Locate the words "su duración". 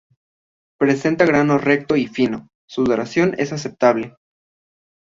2.67-3.35